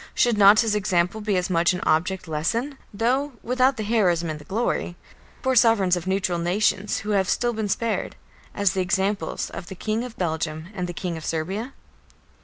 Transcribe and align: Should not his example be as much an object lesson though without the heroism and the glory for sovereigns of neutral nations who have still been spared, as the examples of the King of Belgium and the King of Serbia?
Should 0.15 0.35
not 0.35 0.61
his 0.61 0.73
example 0.73 1.21
be 1.21 1.37
as 1.37 1.47
much 1.47 1.73
an 1.73 1.79
object 1.81 2.27
lesson 2.27 2.79
though 2.91 3.33
without 3.43 3.77
the 3.77 3.83
heroism 3.83 4.31
and 4.31 4.39
the 4.39 4.43
glory 4.45 4.97
for 5.43 5.55
sovereigns 5.55 5.95
of 5.95 6.07
neutral 6.07 6.39
nations 6.39 7.01
who 7.01 7.11
have 7.11 7.29
still 7.29 7.53
been 7.53 7.69
spared, 7.69 8.15
as 8.55 8.73
the 8.73 8.81
examples 8.81 9.51
of 9.51 9.67
the 9.67 9.75
King 9.75 10.03
of 10.03 10.17
Belgium 10.17 10.69
and 10.73 10.87
the 10.87 10.93
King 10.93 11.17
of 11.17 11.23
Serbia? 11.23 11.73